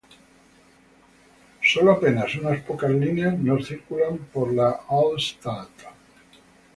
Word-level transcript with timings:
Sólo 1.71 1.91
apenas 1.91 2.33
unas 2.33 2.59
pocas 2.63 2.89
líneas 2.89 3.37
no 3.37 3.61
circulan 3.63 4.17
por 4.33 4.51
la 4.51 4.79
Altstadt. 4.89 5.69